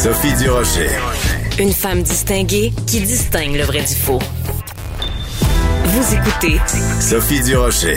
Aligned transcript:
Sophie 0.00 0.32
Durocher. 0.40 0.90
Une 1.58 1.72
femme 1.72 2.02
distinguée 2.04 2.70
qui 2.86 3.00
distingue 3.00 3.56
le 3.56 3.64
vrai 3.64 3.80
du 3.80 3.96
faux. 3.96 4.20
Vous 5.86 6.14
écoutez 6.14 6.60
Sophie 7.00 7.42
Durocher. 7.42 7.96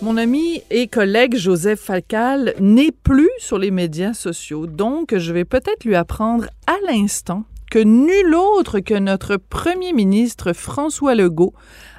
Mon 0.00 0.16
ami 0.16 0.62
et 0.70 0.88
collègue 0.88 1.36
Joseph 1.36 1.78
Facal 1.78 2.54
n'est 2.58 2.90
plus 2.90 3.28
sur 3.36 3.58
les 3.58 3.70
médias 3.70 4.14
sociaux, 4.14 4.66
donc 4.66 5.14
je 5.14 5.30
vais 5.34 5.44
peut-être 5.44 5.84
lui 5.84 5.94
apprendre 5.94 6.46
à 6.66 6.76
l'instant 6.90 7.44
que 7.70 7.80
nul 7.80 8.34
autre 8.34 8.80
que 8.80 8.94
notre 8.94 9.36
premier 9.36 9.92
ministre 9.92 10.54
François 10.54 11.14
Legault 11.14 11.52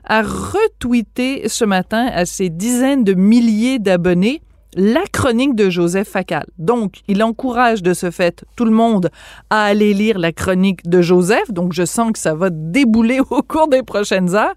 a 0.04 0.24
retweeté 0.24 1.48
ce 1.48 1.64
matin 1.64 2.08
à 2.12 2.26
ses 2.26 2.50
dizaines 2.50 3.04
de 3.04 3.14
milliers 3.14 3.78
d'abonnés 3.78 4.42
la 4.76 5.04
chronique 5.12 5.55
de 5.55 5.70
Joseph 5.70 6.10
Facal. 6.10 6.46
Donc, 6.58 6.96
il 7.08 7.23
encourage 7.23 7.82
de 7.82 7.94
ce 7.94 8.12
fait 8.12 8.44
tout 8.58 8.66
le 8.66 8.71
monde 8.71 9.09
à 9.50 9.64
aller 9.64 9.94
lire 9.94 10.20
la 10.20 10.34
chronique 10.34 10.88
de 10.88 11.02
Joseph. 11.02 11.50
Donc, 11.50 11.72
je 11.72 11.86
sens 11.86 12.12
que 12.12 12.20
ça 12.20 12.36
va 12.36 12.50
débouler 12.52 13.20
au 13.30 13.41
cours 13.41 13.70
des 13.70 13.84
prochaines 13.84 14.36
heures. 14.36 14.53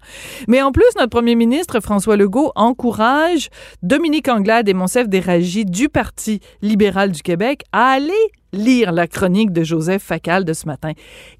Mais 0.47 0.61
en 0.61 0.71
plus, 0.71 0.83
notre 0.97 1.09
premier 1.09 1.35
ministre 1.35 1.79
François 1.79 2.17
Legault 2.17 2.51
encourage 2.55 3.49
Dominique 3.81 4.27
Anglade 4.27 4.67
et 4.67 4.73
Monsef 4.73 5.07
Déragi 5.07 5.63
du 5.63 5.87
Parti 5.87 6.41
libéral 6.61 7.11
du 7.11 7.21
Québec 7.21 7.63
à 7.71 7.91
aller 7.91 8.13
lire 8.51 8.91
la 8.91 9.07
chronique 9.07 9.53
de 9.53 9.63
Joseph 9.63 10.03
Facal 10.03 10.43
de 10.43 10.53
ce 10.53 10.65
matin. 10.65 10.91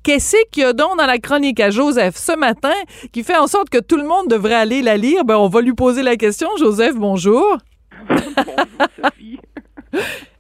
Qu'est-ce 0.04 0.38
qu'il 0.52 0.64
y 0.64 0.66
a 0.66 0.74
donc 0.74 0.98
dans 0.98 1.08
la 1.08 1.18
chronique 1.18 1.60
à 1.60 1.72
Joseph 1.72 2.16
ce 2.16 2.38
matin 2.38 2.76
qui 3.12 3.24
fait 3.24 3.38
en 3.38 3.48
sorte 3.48 3.70
que 3.70 3.80
tout 3.80 3.98
le 3.98 4.08
monde 4.08 4.28
devrait 4.30 4.54
aller 4.54 4.82
la 4.82 4.96
lire? 4.96 5.26
Ben, 5.26 5.36
on 5.36 5.48
va 5.48 5.62
lui 5.62 5.74
poser 5.74 6.04
la 6.04 6.16
question. 6.16 6.48
Joseph, 6.58 6.96
bonjour. 6.96 7.58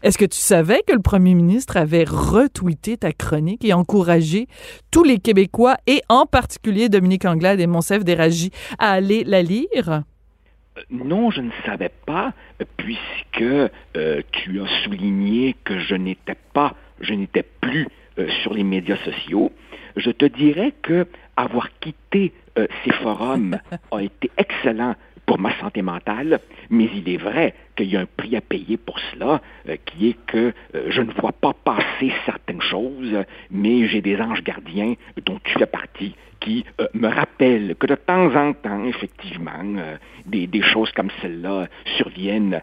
Est-ce 0.01 0.17
que 0.17 0.25
tu 0.25 0.37
savais 0.37 0.81
que 0.87 0.93
le 0.93 1.01
premier 1.01 1.33
ministre 1.33 1.75
avait 1.75 2.05
retweeté 2.05 2.97
ta 2.97 3.11
chronique 3.11 3.65
et 3.65 3.73
encouragé 3.73 4.47
tous 4.91 5.03
les 5.03 5.17
Québécois 5.17 5.75
et 5.87 6.01
en 6.07 6.25
particulier 6.25 6.87
Dominique 6.87 7.25
Anglade 7.25 7.59
et 7.59 7.67
Monsef 7.67 8.03
Déragi 8.05 8.51
à 8.77 8.91
aller 8.91 9.23
la 9.25 9.41
lire? 9.41 10.03
Euh, 10.77 10.81
non, 10.89 11.31
je 11.31 11.41
ne 11.41 11.51
savais 11.65 11.91
pas, 12.05 12.33
puisque 12.77 13.41
euh, 13.41 14.21
tu 14.31 14.61
as 14.61 14.83
souligné 14.83 15.55
que 15.63 15.79
je 15.79 15.95
n'étais 15.95 16.37
pas, 16.53 16.75
je 17.01 17.13
n'étais 17.13 17.43
plus 17.43 17.87
euh, 18.17 18.29
sur 18.41 18.53
les 18.53 18.63
médias 18.63 18.97
sociaux. 19.03 19.51
Je 19.95 20.11
te 20.11 20.25
dirais 20.25 20.73
que 20.81 21.07
avoir 21.35 21.69
quitté 21.79 22.33
ces 22.83 22.91
forums 22.91 23.57
a 23.91 24.01
été 24.01 24.29
excellent 24.37 24.95
pour 25.29 25.37
ma 25.37 25.55
santé 25.59 25.83
mentale, 25.83 26.39
mais 26.71 26.89
il 26.91 27.07
est 27.07 27.17
vrai 27.17 27.53
qu'il 27.75 27.85
y 27.85 27.95
a 27.95 27.99
un 27.99 28.07
prix 28.07 28.35
à 28.35 28.41
payer 28.41 28.77
pour 28.77 28.97
cela, 29.11 29.43
euh, 29.67 29.77
qui 29.85 30.09
est 30.09 30.17
que 30.25 30.51
euh, 30.73 30.87
je 30.89 31.03
ne 31.03 31.11
vois 31.11 31.33
pas 31.33 31.53
passer 31.53 32.11
certaines 32.25 32.63
choses, 32.63 33.15
mais 33.51 33.87
j'ai 33.87 34.01
des 34.01 34.19
anges 34.19 34.43
gardiens 34.43 34.95
dont 35.27 35.37
tu 35.43 35.53
fais 35.59 35.67
partie 35.67 36.15
qui 36.39 36.65
euh, 36.79 36.87
me 36.93 37.07
rappellent 37.07 37.75
que 37.75 37.87
de 37.87 37.95
temps 37.95 38.33
en 38.35 38.53
temps, 38.53 38.85
effectivement, 38.85 39.63
des, 40.25 40.47
des, 40.47 40.61
choses 40.61 40.91
comme 40.91 41.09
celle-là 41.21 41.67
surviennent 41.97 42.61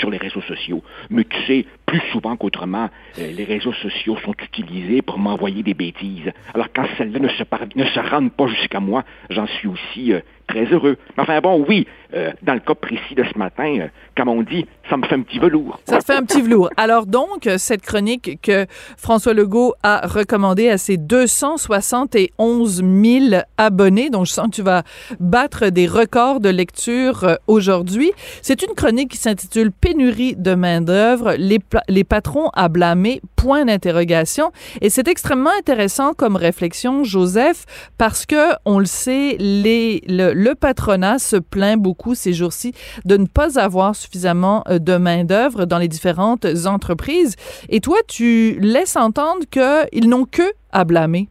sur 0.00 0.10
les 0.10 0.18
réseaux 0.18 0.42
sociaux. 0.42 0.82
Mais 1.08 1.24
tu 1.24 1.36
sais, 1.46 1.66
plus 1.86 2.02
souvent 2.12 2.36
qu'autrement, 2.36 2.90
les 3.16 3.44
réseaux 3.44 3.72
sociaux 3.72 4.18
sont 4.22 4.34
utilisés 4.42 5.00
pour 5.00 5.18
m'envoyer 5.18 5.62
des 5.62 5.72
bêtises. 5.72 6.30
Alors 6.52 6.66
quand 6.74 6.84
celle-là 6.98 7.20
ne 7.20 7.28
se, 7.28 7.42
ne 7.74 7.84
se 7.86 8.00
rendent 8.00 8.32
pas 8.32 8.48
jusqu'à 8.48 8.80
moi, 8.80 9.02
j'en 9.30 9.46
suis 9.46 9.68
aussi 9.68 10.12
très 10.50 10.64
heureux. 10.66 10.96
Enfin 11.16 11.40
bon, 11.40 11.64
oui, 11.68 11.86
euh, 12.14 12.32
dans 12.42 12.54
le 12.54 12.60
cas 12.60 12.74
précis 12.74 13.14
de 13.14 13.24
ce 13.24 13.38
matin, 13.38 13.78
euh, 13.78 13.88
comme 14.16 14.28
on 14.28 14.42
dit, 14.42 14.66
ça 14.88 14.96
me 14.96 15.06
fait 15.06 15.14
un 15.14 15.22
petit 15.22 15.38
velours. 15.38 15.80
Ça 15.84 15.98
te 15.98 16.04
fait 16.04 16.14
un 16.14 16.24
petit 16.24 16.42
velours. 16.42 16.70
Alors 16.76 17.06
donc, 17.06 17.48
cette 17.56 17.82
chronique 17.82 18.40
que 18.42 18.66
François 18.96 19.32
Legault 19.32 19.74
a 19.82 20.06
recommandée 20.06 20.68
à 20.68 20.78
ses 20.78 20.96
271 20.96 22.79
000 22.80 23.42
abonnés, 23.56 24.10
dont 24.10 24.24
je 24.24 24.32
sens 24.32 24.46
que 24.46 24.56
tu 24.56 24.62
vas 24.62 24.82
battre 25.18 25.68
des 25.68 25.86
records 25.86 26.40
de 26.40 26.48
lecture 26.48 27.24
euh, 27.24 27.34
aujourd'hui, 27.46 28.12
c'est 28.42 28.62
une 28.62 28.74
chronique 28.74 29.12
qui 29.12 29.16
s'intitule 29.16 29.70
Pénurie 29.72 30.36
de 30.36 30.54
main-d'œuvre, 30.54 31.34
les, 31.38 31.58
les 31.88 32.04
patrons 32.04 32.50
à 32.54 32.68
blâmer, 32.68 33.20
point 33.36 33.64
d'interrogation. 33.64 34.52
Et 34.80 34.90
c'est 34.90 35.08
extrêmement 35.08 35.50
intéressant 35.58 36.12
comme 36.14 36.36
réflexion, 36.36 37.04
Joseph, 37.04 37.64
parce 37.98 38.26
que, 38.26 38.54
on 38.64 38.78
le 38.78 38.84
sait, 38.84 39.36
le 39.38 40.52
patronat 40.54 41.18
se 41.18 41.36
plaint 41.36 41.80
beaucoup 41.80 42.14
ces 42.14 42.32
jours-ci 42.32 42.72
de 43.04 43.16
ne 43.16 43.26
pas 43.26 43.58
avoir 43.58 43.94
suffisamment 43.94 44.62
euh, 44.68 44.78
de 44.78 44.96
main-d'œuvre 44.96 45.64
dans 45.64 45.78
les 45.78 45.88
différentes 45.88 46.46
entreprises. 46.66 47.36
Et 47.68 47.80
toi, 47.80 47.98
tu 48.06 48.58
laisses 48.60 48.96
entendre 48.96 49.44
qu'ils 49.50 50.08
n'ont 50.08 50.24
que 50.24 50.42
à 50.72 50.84
blâmer. 50.84 51.28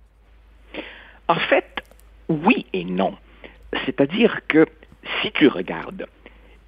En 1.30 1.36
fait, 1.36 1.84
oui 2.28 2.66
et 2.74 2.84
non. 2.84 3.16
C'est-à-dire 3.86 4.40
que 4.48 4.66
si 5.22 5.32
tu 5.32 5.48
regardes 5.48 6.08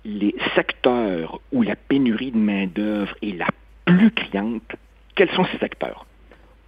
les 0.06 0.36
secteurs 0.56 1.40
où 1.52 1.64
la 1.64 1.76
pénurie 1.76 2.32
de 2.32 2.38
main-d'œuvre 2.38 3.16
est 3.24 3.38
la 3.38 3.48
plus 3.86 4.12
criante, 4.12 4.76
quels 5.16 5.32
sont 5.32 5.46
ces 5.46 5.58
secteurs? 5.58 6.06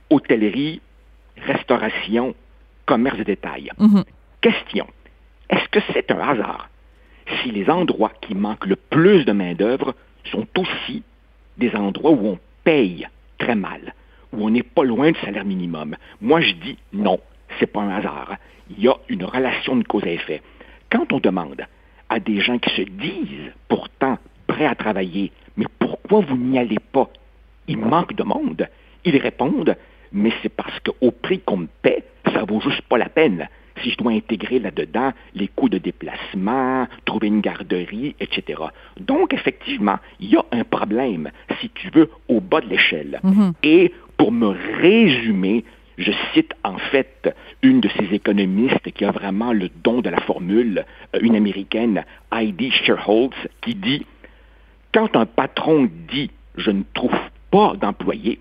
Hôtellerie, 0.09 0.81
restauration, 1.37 2.35
commerce 2.87 3.19
de 3.19 3.23
détail. 3.23 3.69
Mm-hmm. 3.79 4.03
Question. 4.41 4.87
Est-ce 5.49 5.69
que 5.69 5.79
c'est 5.93 6.11
un 6.11 6.19
hasard 6.19 6.69
si 7.41 7.51
les 7.51 7.69
endroits 7.69 8.11
qui 8.21 8.33
manquent 8.33 8.65
le 8.65 8.75
plus 8.75 9.23
de 9.23 9.31
main-d'œuvre 9.31 9.95
sont 10.31 10.47
aussi 10.57 11.03
des 11.57 11.75
endroits 11.75 12.11
où 12.11 12.27
on 12.27 12.39
paye 12.63 13.07
très 13.37 13.55
mal, 13.55 13.93
où 14.31 14.45
on 14.45 14.49
n'est 14.49 14.63
pas 14.63 14.83
loin 14.83 15.11
du 15.11 15.19
salaire 15.19 15.45
minimum? 15.45 15.95
Moi, 16.21 16.41
je 16.41 16.53
dis 16.53 16.77
non, 16.91 17.19
c'est 17.59 17.67
pas 17.67 17.81
un 17.81 17.89
hasard. 17.89 18.35
Il 18.69 18.83
y 18.83 18.87
a 18.87 18.95
une 19.09 19.25
relation 19.25 19.75
de 19.75 19.83
cause 19.83 20.03
à 20.03 20.11
effet. 20.11 20.41
Quand 20.89 21.11
on 21.11 21.19
demande 21.19 21.65
à 22.09 22.19
des 22.19 22.39
gens 22.39 22.59
qui 22.59 22.69
se 22.75 22.81
disent 22.81 23.51
pourtant 23.67 24.17
prêts 24.47 24.65
à 24.65 24.75
travailler, 24.75 25.31
mais 25.57 25.65
pourquoi 25.79 26.21
vous 26.21 26.37
n'y 26.37 26.59
allez 26.59 26.79
pas? 26.79 27.09
Il 27.67 27.77
manque 27.77 28.13
de 28.13 28.23
monde. 28.23 28.67
Ils 29.05 29.17
répondent, 29.17 29.75
mais 30.11 30.31
c'est 30.41 30.49
parce 30.49 30.79
qu'au 30.79 31.11
prix 31.11 31.39
qu'on 31.39 31.57
me 31.57 31.67
paie, 31.81 32.03
ça 32.31 32.43
vaut 32.43 32.61
juste 32.61 32.81
pas 32.83 32.97
la 32.97 33.09
peine 33.09 33.47
si 33.81 33.91
je 33.91 33.97
dois 33.97 34.11
intégrer 34.11 34.59
là-dedans 34.59 35.11
les 35.35 35.47
coûts 35.47 35.69
de 35.69 35.77
déplacement, 35.77 36.87
trouver 37.05 37.27
une 37.27 37.41
garderie, 37.41 38.15
etc. 38.19 38.61
Donc, 38.99 39.33
effectivement, 39.33 39.97
il 40.19 40.29
y 40.29 40.37
a 40.37 40.45
un 40.51 40.63
problème, 40.63 41.31
si 41.59 41.69
tu 41.69 41.89
veux, 41.89 42.09
au 42.27 42.39
bas 42.39 42.61
de 42.61 42.67
l'échelle. 42.67 43.19
Mhm. 43.23 43.53
Et 43.63 43.93
pour 44.17 44.31
me 44.31 44.47
résumer, 44.47 45.65
je 45.97 46.11
cite 46.33 46.53
en 46.63 46.77
fait 46.77 47.35
une 47.61 47.81
de 47.81 47.89
ces 47.97 48.13
économistes 48.13 48.91
qui 48.91 49.05
a 49.05 49.11
vraiment 49.11 49.53
le 49.53 49.69
don 49.83 50.01
de 50.01 50.09
la 50.09 50.21
formule, 50.21 50.85
euh, 51.15 51.19
une 51.21 51.35
américaine, 51.35 52.03
Heidi 52.31 52.71
Sherholtz, 52.71 53.35
qui 53.61 53.75
dit 53.75 54.05
Quand 54.93 55.15
un 55.15 55.25
patron 55.25 55.89
dit 56.09 56.31
je 56.57 56.71
ne 56.71 56.83
trouve 56.93 57.17
pas 57.51 57.73
d'employés, 57.75 58.39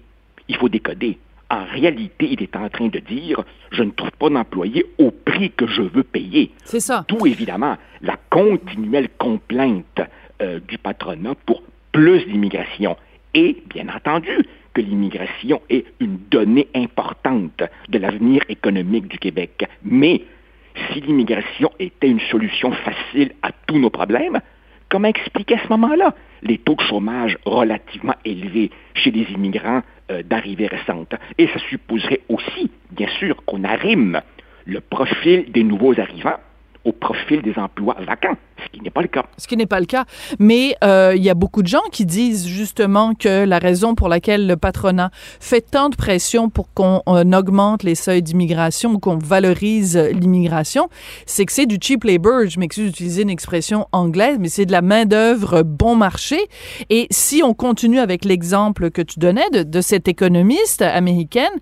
il 0.49 0.57
faut 0.57 0.69
décoder 0.69 1.19
en 1.53 1.65
réalité, 1.67 2.29
il 2.31 2.43
est 2.43 2.57
en 2.57 2.69
train 2.71 2.89
de 2.89 2.99
dire 2.99 3.45
je 3.71 3.83
ne 3.83 3.91
trouve 3.91 4.11
pas 4.13 4.31
d'employés 4.31 4.87
au 4.99 5.11
prix 5.11 5.51
que 5.51 5.67
je 5.67 5.83
veux 5.83 6.03
payer. 6.03 6.51
C'est 6.65 6.81
ça. 6.81 7.05
D'où 7.09 7.27
évidemment 7.27 7.77
la 8.01 8.17
continuelle 8.31 9.11
complainte 9.19 10.01
euh, 10.41 10.61
du 10.67 10.79
patronat 10.79 11.35
pour 11.47 11.63
plus 11.93 12.25
d'immigration. 12.25 12.97
Et 13.35 13.63
bien 13.69 13.87
entendu 13.95 14.39
que 14.75 14.81
l'immigration 14.81 15.61
est 15.69 15.85
une 16.01 16.19
donnée 16.31 16.69
importante 16.75 17.63
de 17.89 17.99
l'avenir 17.99 18.43
économique 18.49 19.09
du 19.09 19.19
Québec. 19.19 19.69
Mais 19.85 20.23
si 20.93 21.01
l'immigration 21.01 21.71
était 21.79 22.09
une 22.09 22.21
solution 22.21 22.73
facile 22.73 23.33
à 23.43 23.51
tous 23.67 23.79
nos 23.79 23.91
problèmes, 23.91 24.41
comment 24.89 25.09
expliquer 25.09 25.57
à 25.57 25.63
ce 25.63 25.69
moment-là 25.69 26.15
les 26.43 26.59
taux 26.59 26.75
de 26.75 26.83
chômage 26.83 27.39
relativement 27.45 28.15
élevés 28.25 28.71
chez 28.95 29.11
les 29.11 29.31
immigrants 29.33 29.83
euh, 30.11 30.23
d'arrivée 30.23 30.67
récente? 30.67 31.15
Et 31.39 31.47
ça 31.49 31.59
supposerait 31.71 32.21
aussi, 32.29 32.71
bien 32.91 33.09
sûr, 33.19 33.45
qu'on 33.45 33.65
arrime 33.65 34.21
le 34.65 34.81
profil 34.81 35.51
des 35.51 35.65
nouveaux 35.65 35.99
arrivants 35.99 36.39
au 36.85 36.93
profil 36.93 37.43
des 37.43 37.59
emplois 37.59 37.97
vacants, 38.01 38.37
ce 38.65 38.71
qui 38.71 38.81
n'est 38.81 38.91
pas 38.91 39.03
le 39.03 39.09
cas. 39.09 39.25
Ce 39.37 39.47
qui 39.47 39.57
n'est 39.57 39.67
pas 39.67 39.81
le 39.81 39.87
cas. 39.87 40.05
Mais 40.39 40.77
euh, 40.85 41.15
il 41.17 41.23
y 41.23 41.31
a 41.31 41.35
beaucoup 41.35 41.63
de 41.63 41.69
gens 41.69 41.83
qui 41.91 42.07
disent 42.07 42.47
justement 42.47 43.15
que 43.15 43.45
la 43.45 43.59
raison 43.59 43.95
pour 43.95 44.09
laquelle 44.09 44.47
le 44.47 44.57
patronat 44.57 45.11
fait 45.41 45.61
tant 45.61 45.89
de 45.89 45.97
pression 45.97 46.49
pour 46.49 46.73
qu'on 46.73 47.01
augmente 47.07 47.83
les 47.83 47.95
seuils 47.95 48.23
d'immigration 48.23 48.93
ou 48.93 48.99
qu'on 48.99 49.19
valorise 49.19 49.97
l'immigration, 49.97 50.89
c'est 51.27 51.47
que 51.47 51.53
c'est 51.53 51.67
du 51.67 51.79
cheap 51.81 52.05
labor. 52.05 52.47
Je 52.47 52.59
m'excuse 52.59 52.87
d'utiliser 52.87 53.23
une 53.23 53.31
expression 53.31 53.87
anglaise, 53.93 54.37
mais 54.39 54.49
c'est 54.49 54.67
de 54.67 54.73
la 54.73 54.83
main-d'œuvre 54.83 55.63
bon 55.63 55.97
marché. 55.97 56.39
Et 56.91 57.07
si 57.11 57.43
on 57.43 57.55
continue 57.55 57.99
avec 57.99 58.25
l'exemple 58.25 58.91
que 58.91 59.03
tu 59.03 59.19
donnais 59.19 59.49
de, 59.51 59.63
de 59.63 59.81
cette 59.81 60.09
économiste 60.09 60.83
américaine, 60.83 61.53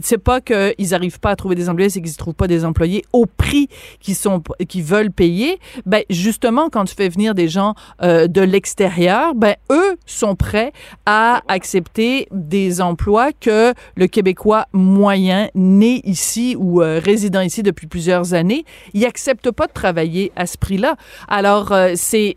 c'est 0.00 0.18
pas 0.18 0.40
qu'ils 0.40 0.90
n'arrivent 0.90 1.20
pas 1.20 1.30
à 1.30 1.36
trouver 1.36 1.54
des 1.54 1.68
employés, 1.68 1.90
c'est 1.90 2.00
qu'ils 2.00 2.12
ne 2.12 2.16
trouvent 2.16 2.34
pas 2.34 2.48
des 2.48 2.64
employés 2.64 3.04
au 3.12 3.26
prix 3.26 3.68
qui 4.00 4.14
sont 4.14 4.42
qui 4.68 4.82
veulent 4.82 5.10
payer, 5.10 5.58
ben 5.86 6.02
justement 6.10 6.41
justement, 6.42 6.70
quand 6.70 6.86
tu 6.86 6.96
fais 6.96 7.08
venir 7.08 7.36
des 7.36 7.46
gens 7.46 7.76
euh, 8.02 8.26
de 8.26 8.40
l'extérieur, 8.40 9.32
ben 9.36 9.54
eux 9.70 9.96
sont 10.06 10.34
prêts 10.34 10.72
à 11.06 11.40
accepter 11.46 12.26
des 12.32 12.80
emplois 12.80 13.30
que 13.32 13.72
le 13.94 14.06
Québécois 14.08 14.66
moyen 14.72 15.50
né 15.54 16.00
ici 16.02 16.56
ou 16.58 16.82
euh, 16.82 17.00
résident 17.00 17.42
ici 17.42 17.62
depuis 17.62 17.86
plusieurs 17.86 18.34
années, 18.34 18.64
il 18.92 19.06
accepte 19.06 19.52
pas 19.52 19.68
de 19.68 19.72
travailler 19.72 20.32
à 20.34 20.46
ce 20.46 20.58
prix-là. 20.58 20.96
Alors 21.28 21.70
euh, 21.70 21.92
c'est 21.94 22.34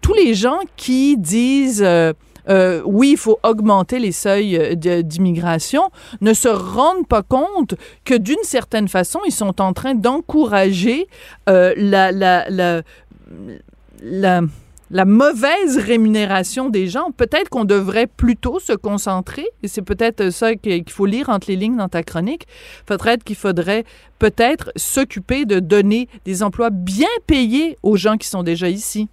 tous 0.00 0.14
les 0.14 0.34
gens 0.34 0.60
qui 0.76 1.16
disent 1.16 1.84
euh, 2.48 2.82
oui, 2.84 3.12
il 3.12 3.16
faut 3.16 3.38
augmenter 3.42 3.98
les 3.98 4.12
seuils 4.12 4.56
euh, 4.56 5.02
d'immigration, 5.02 5.90
ne 6.20 6.32
se 6.32 6.48
rendent 6.48 7.06
pas 7.06 7.22
compte 7.22 7.74
que 8.04 8.14
d'une 8.14 8.42
certaine 8.42 8.88
façon, 8.88 9.20
ils 9.26 9.32
sont 9.32 9.60
en 9.60 9.72
train 9.72 9.94
d'encourager 9.94 11.06
euh, 11.48 11.72
la, 11.76 12.12
la, 12.12 12.44
la, 12.48 12.82
la, 14.90 15.04
mauvaise 15.04 15.78
rémunération 15.78 16.68
des 16.68 16.88
gens. 16.88 17.10
Peut-être 17.12 17.48
qu'on 17.48 17.64
devrait 17.64 18.06
plutôt 18.06 18.58
se 18.58 18.72
concentrer, 18.72 19.46
et 19.62 19.68
c'est 19.68 19.82
peut-être 19.82 20.30
ça 20.30 20.54
qu'il 20.54 20.90
faut 20.90 21.06
lire 21.06 21.28
entre 21.28 21.48
les 21.48 21.56
lignes 21.56 21.76
dans 21.76 21.88
ta 21.88 22.02
chronique, 22.02 22.46
peut-être 22.86 23.24
qu'il 23.24 23.36
faudrait 23.36 23.84
peut-être 24.18 24.70
s'occuper 24.76 25.44
de 25.44 25.60
donner 25.60 26.08
des 26.24 26.42
emplois 26.42 26.70
bien 26.70 27.08
payés 27.26 27.76
aux 27.82 27.96
gens 27.96 28.16
qui 28.16 28.28
sont 28.28 28.42
déjà 28.42 28.68
ici. 28.68 29.08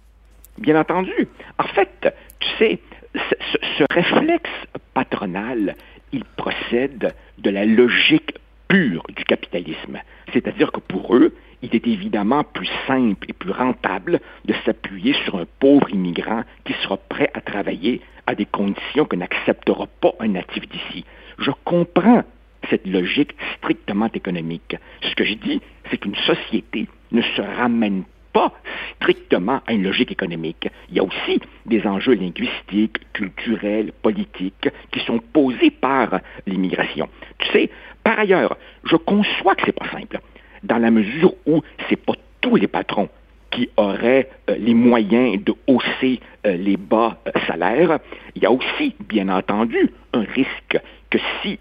Bien 0.58 0.78
entendu. 0.78 1.28
En 1.58 1.66
fait, 1.68 2.14
tu 2.38 2.48
sais, 2.58 2.80
ce, 3.14 3.84
réflexe 3.90 4.50
patronal, 4.94 5.74
il 6.12 6.24
procède 6.24 7.14
de 7.38 7.50
la 7.50 7.64
logique 7.64 8.34
pure 8.68 9.04
du 9.16 9.24
capitalisme. 9.24 9.98
C'est-à-dire 10.32 10.70
que 10.72 10.80
pour 10.80 11.16
eux, 11.16 11.34
il 11.62 11.74
est 11.74 11.86
évidemment 11.86 12.44
plus 12.44 12.70
simple 12.86 13.26
et 13.28 13.32
plus 13.32 13.50
rentable 13.50 14.20
de 14.44 14.54
s'appuyer 14.64 15.14
sur 15.24 15.36
un 15.36 15.46
pauvre 15.58 15.90
immigrant 15.90 16.44
qui 16.64 16.72
sera 16.82 16.96
prêt 16.96 17.30
à 17.34 17.40
travailler 17.40 18.00
à 18.26 18.34
des 18.34 18.46
conditions 18.46 19.04
que 19.04 19.16
n'acceptera 19.16 19.86
pas 20.00 20.14
un 20.20 20.28
natif 20.28 20.68
d'ici. 20.68 21.04
Je 21.38 21.50
comprends 21.64 22.22
cette 22.68 22.86
logique 22.86 23.34
strictement 23.56 24.10
économique. 24.12 24.76
Ce 25.02 25.14
que 25.14 25.24
je 25.24 25.34
dis, 25.34 25.60
c'est 25.90 25.98
qu'une 25.98 26.16
société 26.16 26.86
ne 27.12 27.22
se 27.22 27.40
ramène 27.40 28.04
pas 28.32 28.52
strictement 28.96 29.60
à 29.66 29.72
une 29.72 29.82
logique 29.82 30.12
économique. 30.12 30.68
Il 30.88 30.96
y 30.96 31.00
a 31.00 31.04
aussi 31.04 31.40
des 31.66 31.86
enjeux 31.86 32.14
linguistiques, 32.14 32.98
culturels, 33.12 33.92
politiques 34.02 34.68
qui 34.92 35.00
sont 35.00 35.18
posés 35.18 35.70
par 35.70 36.20
l'immigration. 36.46 37.08
Tu 37.38 37.48
sais, 37.52 37.70
par 38.02 38.18
ailleurs, 38.18 38.56
je 38.84 38.96
conçois 38.96 39.54
que 39.54 39.62
c'est 39.66 39.78
pas 39.78 39.90
simple, 39.90 40.20
dans 40.62 40.78
la 40.78 40.90
mesure 40.90 41.34
où 41.46 41.62
c'est 41.88 41.96
pas 41.96 42.14
tous 42.40 42.56
les 42.56 42.68
patrons 42.68 43.08
qui 43.50 43.68
auraient 43.76 44.28
euh, 44.48 44.56
les 44.58 44.74
moyens 44.74 45.42
de 45.42 45.54
hausser 45.66 46.20
euh, 46.46 46.56
les 46.56 46.76
bas 46.76 47.18
euh, 47.26 47.32
salaires. 47.46 47.98
Il 48.36 48.42
y 48.42 48.46
a 48.46 48.52
aussi, 48.52 48.94
bien 49.00 49.28
entendu, 49.28 49.90
un 50.12 50.22
risque 50.22 50.78
que 51.10 51.18
si 51.42 51.58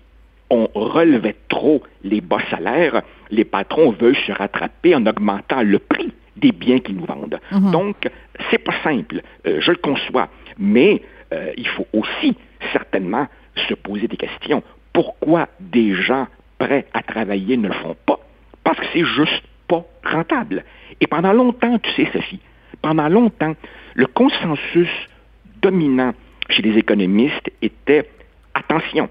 on 0.51 0.68
relevait 0.74 1.36
trop 1.48 1.83
les 2.04 2.22
bas 2.22 2.42
salaires, 2.50 3.01
les 3.31 3.44
patrons 3.44 3.92
veulent 3.92 4.15
se 4.15 4.31
rattraper 4.31 4.95
en 4.95 5.06
augmentant 5.06 5.62
le 5.62 5.80
prix 5.80 6.12
des 6.39 6.51
biens 6.51 6.80
qu'ils 6.80 6.95
nous 6.95 7.06
vendent. 7.06 7.39
Mhm. 7.51 7.71
Donc, 7.71 8.09
c'est 8.50 8.57
pas 8.57 8.74
simple, 8.83 9.21
euh, 9.45 9.59
je 9.62 9.71
le 9.71 9.77
conçois, 9.77 10.30
mais 10.57 11.01
euh, 11.33 11.51
il 11.57 11.68
faut 11.68 11.88
aussi 11.94 12.36
certainement 12.74 13.27
se 13.68 13.74
poser 13.74 14.07
des 14.07 14.18
questions. 14.18 14.63
Pourquoi 14.94 15.47
des 15.59 15.94
gens 15.94 16.27
prêts 16.57 16.86
à 16.94 17.01
travailler 17.01 17.57
ne 17.57 17.68
le 17.68 17.74
font 17.74 17.95
pas? 18.06 18.19
Parce 18.63 18.80
que 18.80 18.86
c'est 18.94 19.06
juste 19.06 19.44
pas 19.68 19.86
rentable. 20.03 20.63
Et 21.00 21.07
pendant 21.07 21.33
longtemps, 21.33 21.77
tu 21.80 21.91
sais, 21.91 22.09
Sophie, 22.12 22.39
pendant 22.81 23.07
longtemps, 23.07 23.56
le 23.95 24.07
consensus 24.07 24.89
dominant 25.62 26.13
chez 26.50 26.62
les 26.62 26.77
économistes 26.77 27.51
était 27.62 28.09
attention, 28.53 29.09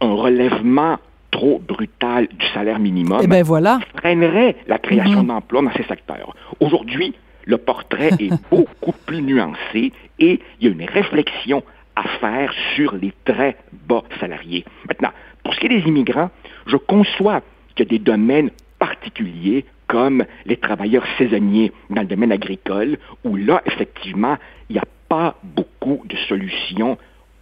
un 0.00 0.14
relèvement 0.14 0.98
trop 1.30 1.58
brutal 1.58 2.28
du 2.28 2.46
salaire 2.48 2.78
minimum 2.78 3.20
eh 3.22 3.26
ben 3.26 3.42
voilà. 3.42 3.78
freinerait 3.96 4.56
la 4.66 4.78
création 4.78 5.22
mhm. 5.22 5.28
d'emplois 5.28 5.62
dans 5.62 5.72
ces 5.72 5.84
secteurs. 5.84 6.34
Aujourd'hui, 6.60 7.14
le 7.44 7.58
portrait 7.58 8.10
est 8.18 8.32
beaucoup 8.50 8.94
plus 9.06 9.22
nuancé 9.22 9.92
et 10.18 10.40
il 10.60 10.66
y 10.66 10.68
a 10.68 10.72
une 10.72 10.84
réflexion 10.88 11.62
à 11.96 12.02
faire 12.20 12.52
sur 12.74 12.94
les 12.94 13.12
très 13.24 13.56
bas 13.72 14.04
salariés. 14.20 14.64
Maintenant, 14.88 15.10
pour 15.42 15.54
ce 15.54 15.60
qui 15.60 15.66
est 15.66 15.80
des 15.80 15.88
immigrants, 15.88 16.30
je 16.66 16.76
conçois 16.76 17.42
qu'il 17.74 17.86
y 17.86 17.88
a 17.88 17.90
des 17.90 17.98
domaines 17.98 18.50
particuliers 18.78 19.64
comme 19.88 20.24
les 20.44 20.58
travailleurs 20.58 21.06
saisonniers 21.16 21.72
dans 21.90 22.02
le 22.02 22.06
domaine 22.06 22.30
agricole, 22.30 22.98
où 23.24 23.36
là, 23.36 23.62
effectivement, 23.66 24.36
il 24.68 24.74
n'y 24.74 24.78
a 24.78 24.84
pas 25.08 25.36
beaucoup 25.42 26.02
de 26.04 26.16
solutions 26.28 26.98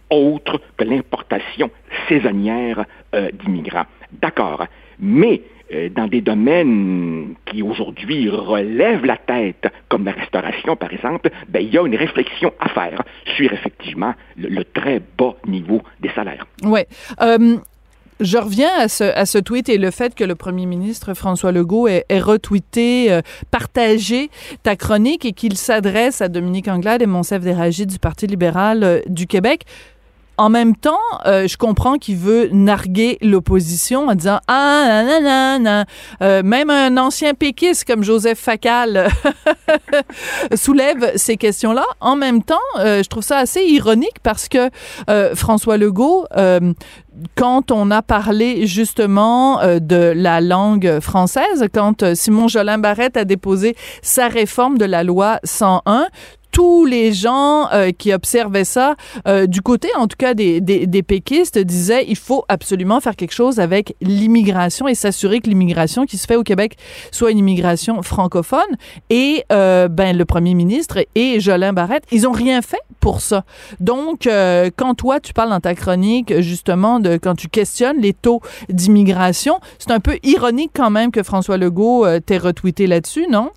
autre 0.09 0.61
que 0.77 0.83
l'importation 0.83 1.69
saisonnière 2.07 2.85
euh, 3.13 3.29
d'immigrants. 3.31 3.85
D'accord, 4.11 4.65
mais 4.99 5.41
euh, 5.73 5.89
dans 5.89 6.07
des 6.07 6.21
domaines 6.21 7.35
qui 7.45 7.61
aujourd'hui 7.61 8.29
relèvent 8.29 9.05
la 9.05 9.17
tête, 9.17 9.67
comme 9.89 10.05
la 10.05 10.11
restauration 10.11 10.75
par 10.75 10.91
exemple, 10.91 11.29
ben, 11.49 11.61
il 11.61 11.73
y 11.73 11.77
a 11.77 11.85
une 11.85 11.95
réflexion 11.95 12.53
à 12.59 12.69
faire 12.69 13.03
sur 13.35 13.51
effectivement 13.51 14.13
le, 14.37 14.63
très 14.63 15.01
bas 15.17 15.35
niveau 15.47 15.81
des 15.99 16.09
salaires. 16.09 16.45
Oui. 16.63 16.81
Euh, 17.21 17.57
je 18.19 18.37
reviens 18.37 18.71
à 18.79 18.87
ce, 18.87 19.37
tweet 19.37 19.69
et 19.69 19.77
le 19.77 19.91
fait 19.91 20.15
que 20.15 20.23
le 20.23 20.35
premier 20.35 20.65
ministre 20.65 21.13
François 21.13 21.51
Legault 21.51 21.87
ait, 21.87 22.03
retweeté, 22.09 23.19
partagé 23.51 24.31
ta 24.63 24.75
chronique 24.75 25.23
et 25.23 25.33
qu'il 25.33 25.55
s'adresse 25.55 26.21
à 26.21 26.27
Dominique 26.27 26.67
Anglade 26.67 27.03
et 27.03 27.05
Monsef 27.05 27.43
Déragi 27.43 27.85
du 27.85 27.99
Parti 27.99 28.25
libéral 28.25 29.03
du 29.07 29.27
Québec 29.27 29.65
en 30.37 30.49
même 30.49 30.75
temps, 30.75 30.99
euh, 31.25 31.47
je 31.47 31.57
comprends 31.57 31.97
qu'il 31.97 32.17
veut 32.17 32.49
narguer 32.51 33.17
l'opposition 33.21 34.07
en 34.07 34.15
disant 34.15 34.39
ah 34.47 35.03
nan, 35.21 35.85
euh, 36.21 36.43
même 36.43 36.69
un 36.69 36.95
ancien 36.97 37.33
péquiste 37.33 37.85
comme 37.85 38.03
Joseph 38.03 38.37
Facal 38.37 39.09
soulève 40.55 41.13
ces 41.15 41.37
questions-là. 41.37 41.85
En 41.99 42.15
même 42.15 42.43
temps, 42.43 42.55
euh, 42.79 43.01
je 43.03 43.09
trouve 43.09 43.23
ça 43.23 43.37
assez 43.37 43.61
ironique 43.61 44.19
parce 44.21 44.47
que 44.47 44.69
François 45.35 45.77
Legault 45.77 46.25
quand 47.35 47.71
on 47.71 47.89
a 47.89 48.03
parlé 48.03 48.67
justement 48.67 49.59
de 49.79 50.13
la 50.15 50.39
langue 50.39 50.99
française, 50.99 51.67
quand 51.73 52.13
Simon 52.13 52.47
Jolin 52.47 52.77
Barrette 52.77 53.17
a 53.17 53.25
déposé 53.25 53.75
sa 54.03 54.27
réforme 54.27 54.77
de 54.77 54.85
la 54.85 55.03
loi 55.03 55.39
101, 55.43 56.07
tous 56.57 56.85
les 56.85 57.13
gens 57.13 57.69
euh, 57.71 57.91
qui 57.91 58.11
observaient 58.11 58.63
ça, 58.63 58.95
euh, 59.27 59.45
du 59.45 59.61
côté 59.61 59.89
en 59.95 60.07
tout 60.07 60.15
cas 60.17 60.33
des, 60.33 60.59
des, 60.59 61.03
péquistes, 61.03 61.59
disaient 61.59 62.03
il 62.07 62.15
faut 62.15 62.45
absolument 62.49 62.99
faire 62.99 63.15
quelque 63.15 63.35
chose 63.35 63.59
avec 63.59 63.95
l'immigration 64.01 64.87
et 64.87 64.95
s'assurer 64.95 65.39
que 65.39 65.49
l'immigration 65.49 66.07
qui 66.07 66.17
se 66.17 66.25
fait 66.25 66.35
au 66.35 66.41
Québec 66.41 66.77
soit 67.11 67.29
une 67.29 67.37
immigration 67.37 68.01
francophone. 68.01 68.75
Et 69.11 69.43
euh, 69.51 69.87
ben 69.87 70.17
le 70.17 70.25
premier 70.25 70.55
ministre 70.55 70.97
et 71.13 71.39
Jolin 71.39 71.73
Barrette, 71.73 72.05
ils 72.11 72.27
ont 72.27 72.31
rien 72.31 72.63
fait 72.63 72.81
pour 73.01 73.21
ça. 73.21 73.45
Donc, 73.79 74.27
quand 74.77 74.95
toi 74.95 75.19
tu 75.19 75.33
parles 75.33 75.51
dans 75.51 75.59
ta 75.59 75.75
chronique 75.75 76.39
justement 76.41 76.99
de 76.99 77.17
quand 77.17 77.35
tu 77.35 77.49
questionnes 77.49 78.01
les 78.01 78.13
taux 78.13 78.41
d'immigration, 78.69 79.59
c'est 79.77 79.91
un 79.91 79.99
peu 79.99 80.17
ironique 80.23 80.71
quand 80.75 80.89
même 80.89 81.11
que 81.11 81.21
François 81.21 81.57
Legault 81.57 82.07
t'ait 82.25 82.39
retweeté 82.39 82.87
là-dessus, 82.87 83.27
non? 83.29 83.51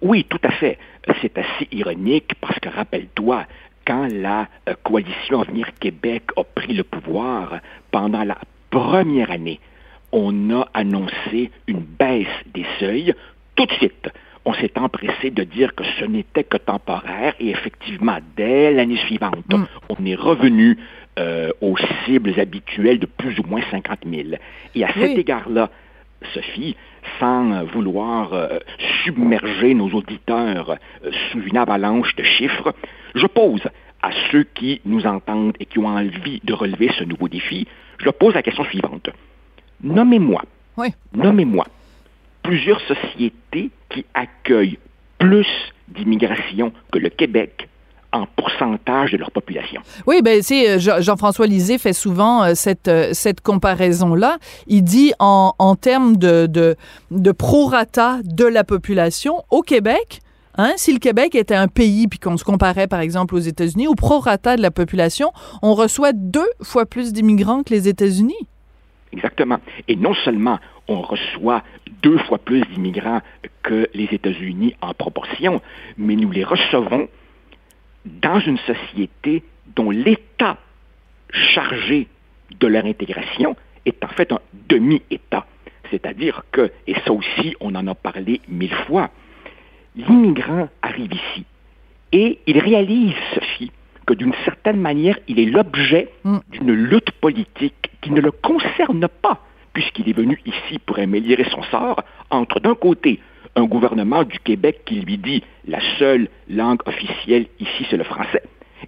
Oui, 0.00 0.24
tout 0.24 0.40
à 0.42 0.50
fait 0.50 0.78
c'est 1.20 1.38
assez 1.38 1.68
ironique 1.72 2.34
parce 2.40 2.58
que 2.58 2.68
rappelle-toi, 2.68 3.46
quand 3.86 4.08
la 4.12 4.48
euh, 4.68 4.74
coalition 4.82 5.40
Avenir 5.40 5.68
Québec 5.80 6.24
a 6.36 6.44
pris 6.44 6.74
le 6.74 6.84
pouvoir 6.84 7.60
pendant 7.90 8.24
la 8.24 8.38
première 8.70 9.30
année, 9.30 9.60
on 10.12 10.50
a 10.50 10.68
annoncé 10.74 11.50
une 11.66 11.80
baisse 11.80 12.26
des 12.54 12.66
seuils. 12.78 13.14
Tout 13.56 13.66
de 13.66 13.72
suite, 13.72 14.08
on 14.44 14.54
s'est 14.54 14.78
empressé 14.78 15.30
de 15.30 15.44
dire 15.44 15.74
que 15.74 15.84
ce 15.98 16.04
n'était 16.04 16.44
que 16.44 16.56
temporaire 16.56 17.34
et 17.40 17.50
effectivement, 17.50 18.18
dès 18.36 18.72
l'année 18.72 18.98
suivante, 18.98 19.44
mm. 19.48 19.64
on 19.88 20.06
est 20.06 20.14
revenu 20.14 20.78
euh, 21.18 21.50
aux 21.60 21.76
cibles 22.04 22.38
habituelles 22.38 22.98
de 22.98 23.06
plus 23.06 23.38
ou 23.38 23.42
moins 23.44 23.62
50 23.70 24.00
000. 24.06 24.28
Et 24.74 24.84
à 24.84 24.92
cet 24.92 25.18
égard-là, 25.18 25.70
Sophie, 26.34 26.76
sans 27.20 27.64
vouloir 27.64 28.32
euh, 28.32 28.58
submerger 29.04 29.74
nos 29.74 29.88
auditeurs 29.90 30.70
euh, 30.70 31.10
sous 31.30 31.40
une 31.42 31.56
avalanche 31.56 32.14
de 32.16 32.22
chiffres, 32.22 32.74
je 33.14 33.26
pose 33.26 33.62
à 34.02 34.10
ceux 34.30 34.44
qui 34.44 34.80
nous 34.84 35.06
entendent 35.06 35.54
et 35.58 35.66
qui 35.66 35.78
ont 35.78 35.86
envie 35.86 36.40
de 36.44 36.52
relever 36.52 36.90
ce 36.98 37.04
nouveau 37.04 37.28
défi, 37.28 37.66
je 37.98 38.10
pose 38.10 38.34
la 38.34 38.42
question 38.42 38.64
suivante. 38.64 39.10
Nommez-moi, 39.82 40.42
nommez-moi 41.12 41.66
plusieurs 42.42 42.80
sociétés 42.82 43.70
qui 43.90 44.06
accueillent 44.14 44.78
plus 45.18 45.46
d'immigration 45.88 46.72
que 46.92 46.98
le 46.98 47.10
Québec 47.10 47.68
en 48.18 48.26
pourcentage 48.36 49.12
de 49.12 49.16
leur 49.18 49.30
population. 49.30 49.80
Oui, 50.06 50.20
ben 50.22 50.42
c'est 50.42 50.70
euh, 50.70 51.00
Jean-François 51.00 51.46
Lisée 51.46 51.78
fait 51.78 51.92
souvent 51.92 52.42
euh, 52.42 52.52
cette 52.54 52.88
euh, 52.88 53.10
cette 53.12 53.40
comparaison 53.40 54.14
là. 54.14 54.38
Il 54.66 54.82
dit 54.82 55.12
en, 55.18 55.54
en 55.58 55.74
termes 55.76 56.16
de, 56.16 56.46
de 56.46 56.76
de 57.10 57.32
prorata 57.32 58.18
de 58.24 58.44
la 58.44 58.64
population 58.64 59.44
au 59.50 59.62
Québec, 59.62 60.20
Hein? 60.60 60.72
Si 60.76 60.92
le 60.92 60.98
Québec 60.98 61.36
était 61.36 61.54
un 61.54 61.68
pays, 61.68 62.08
puis 62.08 62.18
qu'on 62.18 62.36
se 62.36 62.42
comparait 62.42 62.88
par 62.88 62.98
exemple 62.98 63.36
aux 63.36 63.38
États-Unis, 63.38 63.86
au 63.86 63.94
prorata 63.94 64.56
de 64.56 64.62
la 64.62 64.72
population, 64.72 65.30
on 65.62 65.72
reçoit 65.74 66.12
deux 66.12 66.50
fois 66.62 66.84
plus 66.84 67.12
d'immigrants 67.12 67.62
que 67.62 67.72
les 67.72 67.86
États-Unis. 67.86 68.48
Exactement. 69.12 69.58
Et 69.86 69.94
non 69.94 70.14
seulement 70.24 70.58
on 70.88 71.00
reçoit 71.00 71.62
deux 72.02 72.18
fois 72.18 72.38
plus 72.38 72.62
d'immigrants 72.62 73.20
que 73.62 73.88
les 73.94 74.08
États-Unis 74.10 74.74
en 74.80 74.94
proportion, 74.94 75.60
mais 75.96 76.16
nous 76.16 76.30
les 76.30 76.44
recevons 76.44 77.08
dans 78.04 78.40
une 78.40 78.58
société 78.58 79.42
dont 79.74 79.90
l'État 79.90 80.58
chargé 81.30 82.08
de 82.58 82.66
leur 82.66 82.84
intégration 82.84 83.56
est 83.84 84.02
en 84.04 84.08
fait 84.08 84.32
un 84.32 84.40
demi-État. 84.68 85.46
C'est-à-dire 85.90 86.42
que, 86.52 86.70
et 86.86 86.94
ça 87.04 87.12
aussi 87.12 87.54
on 87.60 87.74
en 87.74 87.86
a 87.86 87.94
parlé 87.94 88.40
mille 88.48 88.74
fois, 88.86 89.10
l'immigrant 89.96 90.68
arrive 90.82 91.12
ici 91.12 91.44
et 92.12 92.38
il 92.46 92.58
réalise, 92.58 93.14
Sophie, 93.34 93.70
que 94.06 94.14
d'une 94.14 94.34
certaine 94.44 94.80
manière, 94.80 95.18
il 95.28 95.38
est 95.38 95.46
l'objet 95.46 96.08
mm. 96.24 96.38
d'une 96.50 96.72
lutte 96.72 97.10
politique 97.12 97.90
qui 98.00 98.10
ne 98.10 98.20
le 98.20 98.30
concerne 98.30 99.06
pas, 99.08 99.44
puisqu'il 99.72 100.08
est 100.08 100.14
venu 100.14 100.40
ici 100.46 100.78
pour 100.78 100.98
améliorer 100.98 101.44
son 101.50 101.62
sort, 101.64 102.02
entre 102.30 102.60
d'un 102.60 102.74
côté 102.74 103.20
un 103.56 103.64
gouvernement 103.64 104.24
du 104.24 104.38
Québec 104.38 104.82
qui 104.84 105.00
lui 105.00 105.18
dit 105.18 105.42
la 105.66 105.78
seule 105.98 106.28
langue 106.48 106.80
officielle 106.86 107.46
ici 107.60 107.86
c'est 107.90 107.96
le 107.96 108.04
français, 108.04 108.42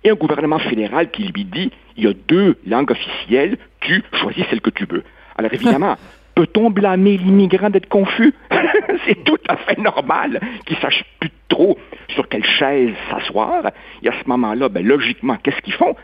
et 0.05 0.11
un 0.11 0.15
gouvernement 0.15 0.59
fédéral 0.59 1.11
qui 1.11 1.25
lui 1.25 1.45
dit 1.45 1.71
il 1.97 2.05
y 2.05 2.07
a 2.07 2.13
deux 2.29 2.57
langues 2.67 2.91
officielles, 2.91 3.59
tu 3.81 4.03
choisis 4.13 4.45
celle 4.49 4.61
que 4.61 4.71
tu 4.71 4.87
veux. 4.87 5.05
Alors 5.37 5.53
évidemment, 5.53 5.97
peut-on 6.35 6.71
blâmer 6.71 7.17
l'immigrant 7.19 7.71
d'être 7.71 7.89
confus? 7.89 8.35
C'est 9.07 9.25
tout 9.25 9.39
à 9.49 9.57
fait 9.57 9.79
normal 9.79 10.41
qu'il 10.67 10.77
sache 10.79 11.05
plus 11.19 11.31
trop 11.49 11.79
sur 12.15 12.29
quelle 12.29 12.45
chaise 12.45 12.95
s'asseoir. 13.11 13.65
Et 14.03 14.09
à 14.09 14.13
ce 14.13 14.29
moment-là, 14.29 14.69
ben, 14.69 14.87
logiquement, 14.87 15.37
qu'est-ce 15.43 15.61
qu'ils 15.63 15.75
font? 15.75 15.95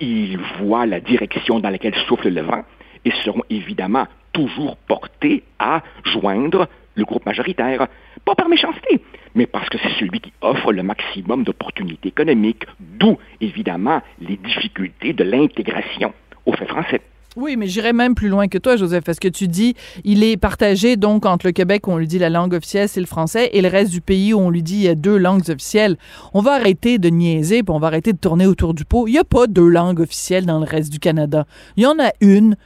Ils 0.00 0.38
voient 0.60 0.86
la 0.86 1.00
direction 1.00 1.60
dans 1.60 1.70
laquelle 1.70 1.94
souffle 2.06 2.28
le 2.28 2.42
vent 2.42 2.62
et 3.04 3.10
seront 3.24 3.42
évidemment 3.50 4.06
toujours 4.32 4.76
portés 4.76 5.42
à 5.58 5.82
joindre 6.04 6.68
le 6.94 7.04
groupe 7.04 7.26
majoritaire. 7.26 7.86
Pas 8.24 8.34
par 8.34 8.48
méchanceté, 8.48 9.00
mais 9.34 9.46
parce 9.46 9.68
que 9.68 9.78
c'est 9.78 9.98
celui 9.98 10.20
qui 10.20 10.32
offre 10.40 10.72
le 10.72 10.82
maximum 10.82 11.44
d'opportunités 11.44 12.08
économiques, 12.08 12.64
d'où 12.80 13.18
évidemment 13.40 14.00
les 14.20 14.36
difficultés 14.36 15.12
de 15.12 15.24
l'intégration 15.24 16.12
au 16.46 16.52
fait 16.52 16.66
français. 16.66 17.00
Oui, 17.36 17.56
mais 17.56 17.66
j'irais 17.66 17.92
même 17.92 18.14
plus 18.14 18.28
loin 18.28 18.46
que 18.46 18.58
toi, 18.58 18.76
Joseph, 18.76 19.02
parce 19.02 19.18
que 19.18 19.26
tu 19.26 19.48
dis, 19.48 19.74
il 20.04 20.22
est 20.22 20.36
partagé 20.36 20.96
donc 20.96 21.26
entre 21.26 21.46
le 21.46 21.52
Québec 21.52 21.88
où 21.88 21.90
on 21.90 21.98
lui 21.98 22.06
dit 22.06 22.20
la 22.20 22.30
langue 22.30 22.54
officielle, 22.54 22.88
c'est 22.88 23.00
le 23.00 23.06
français, 23.06 23.50
et 23.52 23.60
le 23.60 23.68
reste 23.68 23.90
du 23.90 24.00
pays 24.00 24.32
où 24.32 24.38
on 24.38 24.50
lui 24.50 24.62
dit 24.62 24.76
il 24.76 24.82
y 24.82 24.88
a 24.88 24.94
deux 24.94 25.16
langues 25.16 25.50
officielles. 25.50 25.96
On 26.32 26.42
va 26.42 26.52
arrêter 26.52 26.98
de 26.98 27.08
niaiser, 27.08 27.64
puis 27.64 27.74
on 27.74 27.80
va 27.80 27.88
arrêter 27.88 28.12
de 28.12 28.18
tourner 28.18 28.46
autour 28.46 28.72
du 28.72 28.84
pot. 28.84 29.08
Il 29.08 29.12
n'y 29.12 29.18
a 29.18 29.24
pas 29.24 29.48
deux 29.48 29.68
langues 29.68 29.98
officielles 29.98 30.46
dans 30.46 30.60
le 30.60 30.64
reste 30.64 30.92
du 30.92 31.00
Canada. 31.00 31.44
Il 31.76 31.82
y 31.82 31.86
en 31.86 31.98
a 31.98 32.12
une, 32.20 32.56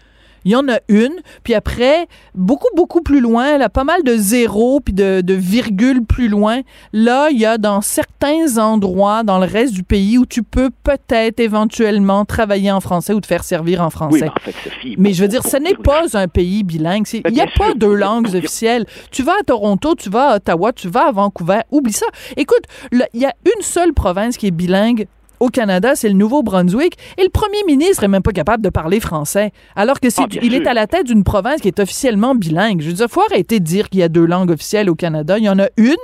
il 0.44 0.52
y 0.52 0.56
en 0.56 0.68
a 0.68 0.78
une, 0.88 1.14
puis 1.42 1.54
après, 1.54 2.06
beaucoup, 2.34 2.68
beaucoup 2.76 3.02
plus 3.02 3.20
loin, 3.20 3.58
là, 3.58 3.68
pas 3.68 3.84
mal 3.84 4.02
de 4.02 4.16
zéros 4.16 4.80
puis 4.80 4.94
de, 4.94 5.20
de 5.20 5.34
virgules 5.34 6.04
plus 6.04 6.28
loin, 6.28 6.60
là, 6.92 7.28
il 7.30 7.38
y 7.38 7.46
a 7.46 7.58
dans 7.58 7.80
certains 7.80 8.58
endroits 8.58 9.22
dans 9.22 9.38
le 9.38 9.46
reste 9.46 9.74
du 9.74 9.82
pays 9.82 10.18
où 10.18 10.26
tu 10.26 10.42
peux 10.42 10.70
peut-être 10.82 11.40
éventuellement 11.40 12.24
travailler 12.24 12.70
en 12.70 12.80
français 12.80 13.12
ou 13.12 13.20
te 13.20 13.26
faire 13.26 13.44
servir 13.44 13.82
en 13.82 13.90
français. 13.90 14.24
Oui, 14.24 14.28
en 14.28 14.40
fait, 14.40 14.54
Sophie, 14.64 14.94
mais 14.98 15.12
je 15.12 15.22
veux 15.22 15.28
dire, 15.28 15.42
ce 15.44 15.56
n'est 15.56 15.74
pas 15.74 16.16
un 16.16 16.28
pays 16.28 16.64
bilingue. 16.64 17.06
Il 17.12 17.32
n'y 17.32 17.40
a 17.40 17.46
pas 17.56 17.74
deux 17.74 17.94
langues 17.94 18.34
officielles. 18.34 18.86
Tu 19.10 19.22
vas 19.22 19.34
à 19.40 19.44
Toronto, 19.44 19.94
tu 19.94 20.10
vas 20.10 20.30
à 20.30 20.36
Ottawa, 20.36 20.72
tu 20.72 20.88
vas 20.88 21.08
à 21.08 21.12
Vancouver, 21.12 21.60
oublie 21.70 21.92
ça. 21.92 22.06
Écoute, 22.36 22.64
il 22.92 23.06
y 23.14 23.24
a 23.24 23.34
une 23.44 23.62
seule 23.62 23.92
province 23.92 24.36
qui 24.36 24.46
est 24.46 24.50
bilingue 24.50 25.06
au 25.40 25.48
Canada, 25.48 25.94
c'est 25.94 26.08
le 26.08 26.14
Nouveau-Brunswick, 26.14 26.96
et 27.16 27.22
le 27.22 27.30
premier 27.30 27.62
ministre 27.66 28.04
est 28.04 28.08
même 28.08 28.22
pas 28.22 28.32
capable 28.32 28.62
de 28.62 28.70
parler 28.70 29.00
français, 29.00 29.52
alors 29.76 30.00
que 30.00 30.10
c'est, 30.10 30.22
ah, 30.22 30.40
il 30.42 30.54
est 30.54 30.66
à 30.66 30.74
la 30.74 30.86
tête 30.86 31.06
d'une 31.06 31.24
province 31.24 31.60
qui 31.60 31.68
est 31.68 31.80
officiellement 31.80 32.34
bilingue. 32.34 32.80
Je 32.80 32.88
veux 32.88 32.94
dire, 32.94 33.08
faut 33.08 33.22
arrêter 33.30 33.60
de 33.60 33.64
dire 33.64 33.88
qu'il 33.88 34.00
y 34.00 34.02
a 34.02 34.08
deux 34.08 34.26
langues 34.26 34.50
officielles 34.50 34.90
au 34.90 34.94
Canada. 34.94 35.38
Il 35.38 35.44
y 35.44 35.48
en 35.48 35.58
a 35.58 35.68
une, 35.76 35.94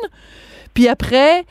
puis 0.75 0.89
après, 0.89 1.45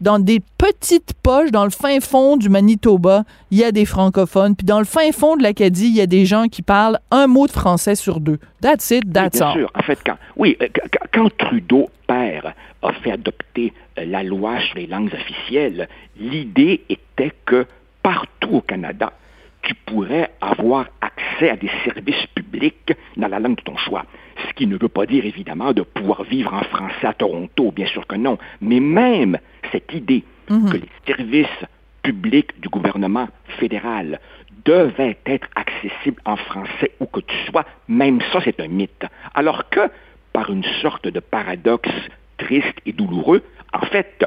dans 0.00 0.18
des 0.18 0.40
petites 0.58 1.12
poches, 1.22 1.50
dans 1.50 1.64
le 1.64 1.70
fin 1.70 2.00
fond 2.00 2.36
du 2.36 2.48
Manitoba, 2.48 3.24
il 3.50 3.58
y 3.58 3.64
a 3.64 3.72
des 3.72 3.84
francophones. 3.84 4.56
Puis 4.56 4.64
dans 4.64 4.78
le 4.78 4.84
fin 4.84 5.12
fond 5.12 5.36
de 5.36 5.42
l'Acadie, 5.42 5.88
il 5.88 5.96
y 5.96 6.00
a 6.00 6.06
des 6.06 6.24
gens 6.24 6.46
qui 6.46 6.62
parlent 6.62 6.98
un 7.10 7.26
mot 7.26 7.46
de 7.46 7.52
français 7.52 7.94
sur 7.94 8.20
deux. 8.20 8.38
That's 8.62 8.90
it, 8.90 9.12
that's 9.12 9.34
oui, 9.34 9.40
bien 9.40 9.52
sûr. 9.52 9.70
En 9.74 9.82
fait, 9.82 9.98
quand, 10.04 10.16
oui, 10.36 10.56
euh, 10.62 10.68
quand 11.12 11.28
Trudeau, 11.36 11.90
père, 12.06 12.54
a 12.82 12.92
fait 12.94 13.12
adopter 13.12 13.72
euh, 13.98 14.04
la 14.06 14.22
loi 14.22 14.58
sur 14.68 14.78
les 14.78 14.86
langues 14.86 15.12
officielles, 15.12 15.88
l'idée 16.18 16.82
était 16.88 17.00
que 17.44 17.66
partout 18.02 18.56
au 18.56 18.60
Canada, 18.60 19.12
tu 19.62 19.74
pourrais 19.74 20.30
avoir 20.40 20.86
accès 21.00 21.50
à 21.50 21.56
des 21.56 21.70
services 21.84 22.26
publics 22.34 22.92
dans 23.16 23.28
la 23.28 23.38
langue 23.38 23.56
de 23.56 23.62
ton 23.62 23.76
choix. 23.76 24.04
Ce 24.48 24.52
qui 24.54 24.66
ne 24.66 24.76
veut 24.76 24.88
pas 24.88 25.06
dire 25.06 25.24
évidemment 25.24 25.72
de 25.72 25.82
pouvoir 25.82 26.22
vivre 26.24 26.54
en 26.54 26.62
français 26.62 27.06
à 27.06 27.12
Toronto, 27.12 27.70
bien 27.72 27.86
sûr 27.86 28.06
que 28.06 28.16
non, 28.16 28.38
mais 28.60 28.80
même 28.80 29.38
cette 29.70 29.92
idée 29.92 30.24
mhm. 30.48 30.70
que 30.70 30.76
les 30.78 30.88
services 31.06 31.46
publics 32.02 32.58
du 32.60 32.68
gouvernement 32.68 33.28
fédéral 33.58 34.18
devaient 34.64 35.18
être 35.26 35.48
accessibles 35.54 36.20
en 36.24 36.36
français 36.36 36.92
où 37.00 37.06
que 37.06 37.20
tu 37.20 37.36
sois, 37.50 37.64
même 37.88 38.20
ça 38.32 38.40
c'est 38.44 38.60
un 38.60 38.68
mythe. 38.68 39.04
Alors 39.34 39.68
que, 39.68 39.90
par 40.32 40.50
une 40.50 40.64
sorte 40.80 41.08
de 41.08 41.20
paradoxe 41.20 41.90
triste 42.38 42.78
et 42.86 42.92
douloureux, 42.92 43.42
en 43.72 43.84
fait, 43.86 44.24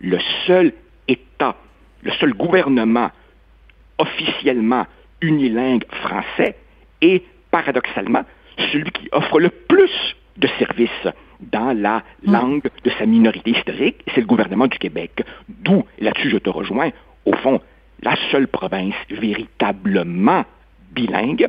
le 0.00 0.18
seul 0.46 0.72
État, 1.08 1.56
le 2.06 2.12
seul 2.12 2.32
gouvernement 2.34 3.10
officiellement 3.98 4.86
unilingue 5.20 5.84
français 5.90 6.56
est 7.00 7.24
paradoxalement 7.50 8.22
celui 8.72 8.90
qui 8.92 9.08
offre 9.10 9.40
le 9.40 9.50
plus 9.50 10.16
de 10.36 10.48
services 10.58 11.08
dans 11.40 11.76
la 11.76 12.02
langue 12.22 12.68
de 12.84 12.90
sa 12.90 13.06
minorité 13.06 13.50
historique, 13.50 14.02
c'est 14.14 14.20
le 14.20 14.26
gouvernement 14.26 14.68
du 14.68 14.78
Québec. 14.78 15.24
D'où, 15.48 15.84
là-dessus 15.98 16.30
je 16.30 16.38
te 16.38 16.48
rejoins, 16.48 16.90
au 17.24 17.34
fond, 17.34 17.60
la 18.02 18.14
seule 18.30 18.46
province 18.46 18.94
véritablement 19.10 20.44
bilingue, 20.92 21.48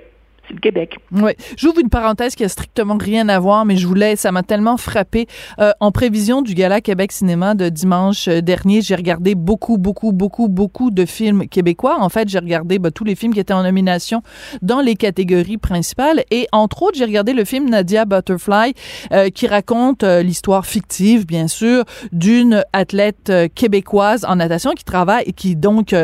Québec. 0.56 0.98
Oui. 1.12 1.32
J'ouvre 1.58 1.80
une 1.80 1.90
parenthèse 1.90 2.36
qui 2.36 2.44
a 2.44 2.50
strictement 2.50 2.98
rien 2.98 3.30
à 3.30 3.40
voir, 3.40 3.66
mais 3.66 3.76
je 3.76 3.88
voulais, 3.88 4.16
ça 4.16 4.32
m'a 4.32 4.44
tellement 4.44 4.78
frappé. 4.78 5.28
Euh, 5.60 5.72
en 5.80 5.92
prévision 5.92 6.42
du 6.42 6.54
Gala 6.54 6.82
Québec 6.82 7.12
Cinéma 7.12 7.56
de 7.56 7.70
dimanche 7.70 8.28
euh, 8.28 8.42
dernier, 8.42 8.82
j'ai 8.82 8.96
regardé 8.96 9.36
beaucoup, 9.36 9.78
beaucoup, 9.78 10.12
beaucoup, 10.12 10.48
beaucoup 10.48 10.92
de 10.92 11.06
films 11.06 11.48
québécois. 11.48 11.98
En 12.00 12.10
fait, 12.10 12.30
j'ai 12.30 12.40
regardé 12.40 12.80
bah, 12.80 12.92
tous 12.92 13.04
les 13.04 13.16
films 13.16 13.34
qui 13.34 13.40
étaient 13.40 13.54
en 13.54 13.64
nomination 13.64 14.22
dans 14.62 14.82
les 14.82 14.96
catégories 14.96 15.58
principales. 15.58 16.24
Et 16.32 16.48
entre 16.52 16.84
autres, 16.84 16.98
j'ai 16.98 17.06
regardé 17.06 17.34
le 17.34 17.46
film 17.46 17.70
Nadia 17.70 18.06
Butterfly, 18.06 18.74
euh, 19.12 19.30
qui 19.30 19.48
raconte 19.48 20.04
l'histoire 20.04 20.66
fictive, 20.66 21.26
bien 21.26 21.48
sûr, 21.48 21.84
d'une 22.12 22.64
athlète 22.74 23.32
québécoise 23.56 24.26
en 24.26 24.38
natation 24.38 24.72
qui 24.72 24.84
travaille 24.84 25.24
et 25.26 25.34
qui 25.34 25.56
donc 25.56 25.96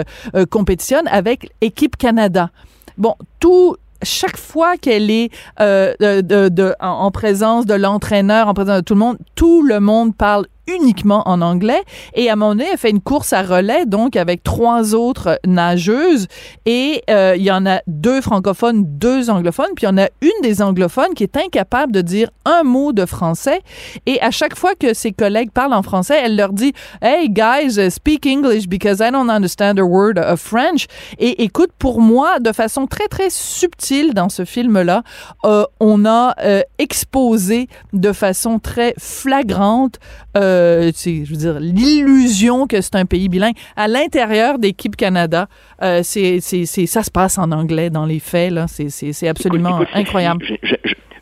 compétitionne 0.50 1.08
avec 1.08 1.52
Équipe 1.62 1.98
Canada. 1.98 2.50
Bon, 2.98 3.16
tout 3.40 3.76
chaque 4.04 4.38
fois 4.38 4.78
qu'elle 4.78 5.10
est 5.10 5.32
euh, 5.60 5.94
de, 6.00 6.76
en, 6.80 7.12
présence 7.12 7.66
de 7.66 7.74
l'entraîneur, 7.74 8.48
en 8.48 8.54
présence 8.54 8.78
de 8.78 8.84
tout 8.84 8.94
le 8.94 9.00
monde, 9.00 9.18
tout 9.36 9.64
le 9.64 9.80
monde 9.80 10.16
parle 10.16 10.46
uniquement 10.68 11.28
en 11.28 11.42
anglais. 11.42 11.82
Et 12.14 12.30
à 12.30 12.34
un 12.34 12.36
moment 12.36 12.56
donné, 12.56 12.68
elle 12.72 12.78
fait 12.78 12.90
une 12.90 13.02
course 13.02 13.34
à 13.34 13.44
relais, 13.44 13.86
donc 13.86 14.16
avec 14.16 14.44
trois 14.44 14.96
autres 14.96 15.40
nageuses. 15.46 16.28
Et 16.66 17.04
euh, 17.10 17.36
il 17.38 17.44
y 17.44 17.52
en 17.52 17.66
a 17.66 17.82
deux 17.88 18.22
francophones, 18.22 18.84
deux 18.86 19.30
anglophones. 19.30 19.74
Puis 19.76 19.84
il 19.84 19.90
y 19.90 19.90
en 19.90 19.98
a 19.98 20.08
une 20.22 20.42
des 20.42 20.62
anglophones 20.62 21.14
qui 21.16 21.24
est 21.24 21.38
incapable 21.38 21.92
de 21.92 22.02
dire 22.02 22.30
un 22.46 22.64
mot 22.64 22.94
de 22.94 23.06
français. 23.06 23.62
Et 24.06 24.22
à 24.22 24.32
chaque 24.32 24.58
fois 24.58 24.76
que 24.76 24.94
ses 24.94 25.12
collègues 25.12 25.52
parlent 25.52 25.74
en 25.74 25.84
français, 25.84 26.20
elle 26.24 26.36
leur 26.36 26.54
dit 26.54 26.74
Hey 27.02 27.30
guys, 27.30 27.92
speak 27.92 28.26
English 28.26 28.68
because 28.68 29.00
I 29.00 29.12
don't 29.12 29.30
understand 29.30 29.80
a 29.80 29.84
word 29.86 30.18
of 30.18 30.40
French. 30.40 30.88
Et 31.20 31.44
écoute, 31.44 31.72
pour 31.78 32.00
moi, 32.00 32.40
de 32.40 32.52
façon 32.52 32.88
très 32.88 33.08
très 33.08 33.30
subtile 33.30 34.14
dans 34.14 34.30
ce 34.30 34.46
film-là, 34.46 35.04
euh, 35.46 35.66
on 35.80 36.06
a 36.06 36.36
euh, 36.42 36.62
exposé 36.78 37.68
de 37.92 38.12
façon 38.12 38.60
très 38.60 38.94
flagrante 38.98 40.00
euh, 40.38 40.53
je 40.94 41.30
veux 41.30 41.38
dire, 41.38 41.60
l'illusion 41.60 42.68
que 42.68 42.82
c'est 42.82 42.96
un 42.96 43.06
pays 43.06 43.30
bilingue. 43.30 43.56
À 43.76 43.88
l'intérieur 43.88 44.60
d'Équipe 44.60 44.96
Canada, 44.96 45.48
euh, 45.82 46.02
c'est, 46.04 46.40
ça 46.42 47.04
se 47.04 47.12
passe 47.12 47.38
en 47.38 47.52
anglais 47.52 47.90
dans 47.90 48.06
les 48.06 48.20
faits. 48.20 48.52
Là. 48.52 48.68
C'est, 48.68 48.90
c'est, 48.90 49.28
absolument 49.28 49.82
incroyable. 49.94 50.46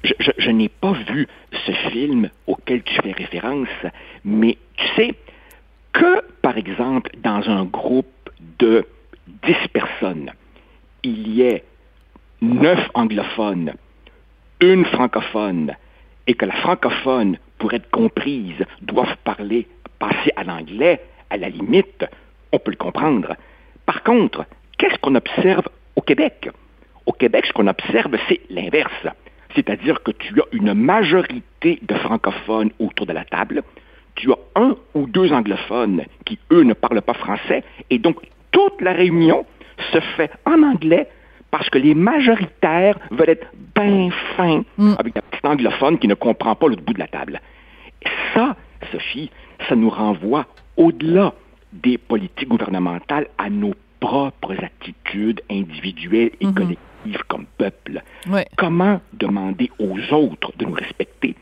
Je, 0.04 0.50
n'ai 0.50 0.70
pas 0.70 0.94
vu 0.94 1.28
ce 1.66 1.72
film 1.92 2.30
auquel 2.48 2.82
tu 2.84 2.96
fais 3.02 3.12
référence, 3.12 3.68
mais 4.26 4.58
tu 4.76 4.86
sais 4.96 5.16
que, 5.94 6.22
par 6.42 6.58
exemple, 6.58 7.12
dans 7.24 7.48
un 7.50 7.66
groupe 7.66 8.08
de 8.60 8.86
10 9.44 9.54
personnes, 9.72 10.32
il 11.04 11.28
y 11.28 11.42
ait 11.42 11.64
9 12.42 12.80
anglophones, 12.96 13.74
une 14.60 14.86
francophone, 14.86 15.74
et 16.28 16.34
que 16.34 16.46
la 16.46 16.56
francophone 16.56 17.38
pour 17.62 17.74
être 17.76 17.92
comprises, 17.92 18.66
doivent 18.82 19.18
parler 19.24 19.68
passer 20.00 20.32
à 20.36 20.44
l'anglais, 20.44 21.00
à 21.30 21.38
la 21.38 21.48
limite, 21.48 22.04
on 22.52 22.58
peut 22.58 22.72
le 22.72 22.78
comprendre. 22.78 23.36
Par 23.86 24.02
contre, 24.02 24.46
qu'est-ce 24.80 24.98
qu'on 24.98 25.14
observe 25.14 25.70
au 25.96 26.02
Québec? 26.02 26.50
Au 27.06 27.12
Québec, 27.12 27.46
ce 27.46 27.54
qu'on 27.54 27.68
observe, 27.68 28.18
c'est 28.28 28.42
l'inverse. 28.50 29.08
C'est-à-dire 29.54 30.02
que 30.02 30.10
tu 30.10 30.42
as 30.42 30.46
une 30.54 30.74
majorité 30.74 31.78
de 31.84 31.94
francophones 31.94 32.72
autour 32.80 33.06
de 33.06 33.14
la 33.14 33.26
table, 33.26 33.62
tu 34.16 34.32
as 34.32 34.40
un 34.56 34.76
ou 34.96 35.06
deux 35.06 35.32
anglophones 35.32 36.06
qui, 36.26 36.40
eux, 36.52 36.64
ne 36.64 36.74
parlent 36.74 37.04
pas 37.04 37.14
français, 37.14 37.64
et 37.92 38.00
donc 38.00 38.18
toute 38.50 38.82
la 38.82 38.94
réunion 38.94 39.46
se 39.94 40.00
fait 40.00 40.32
en 40.48 40.64
anglais 40.64 41.08
parce 41.52 41.70
que 41.70 41.78
les 41.78 41.94
majoritaires 41.94 42.98
veulent 43.12 43.30
être 43.30 43.48
bien 43.76 44.10
fins 44.36 44.64
mm. 44.78 44.96
avec 44.98 45.18
un 45.18 45.22
petit 45.22 45.46
anglophone 45.46 46.00
qui 46.00 46.08
ne 46.08 46.16
comprend 46.16 46.56
pas 46.56 46.68
l'autre 46.68 46.84
bout 46.84 46.94
de 46.94 47.00
la 47.00 47.08
table. 47.08 47.40
Ça, 48.34 48.56
Sophie, 48.92 49.30
ça 49.68 49.76
nous 49.76 49.90
renvoie 49.90 50.46
au-delà 50.78 51.34
des 51.74 51.98
politiques 51.98 52.50
gouvernementales 52.50 53.28
à 53.38 53.50
nos 53.50 53.74
propres 54.00 54.56
attitudes 54.64 55.42
individuelles 55.50 56.32
et 56.40 56.46
mm-hmm. 56.46 56.54
collectives 56.54 57.24
comme 57.28 57.46
peuple. 57.58 58.02
Comment 58.58 59.00
demander 59.14 59.70
aux 59.80 60.14
autres 60.14 60.52
de 60.58 60.66
nous 60.66 60.74
respecter 60.74 61.36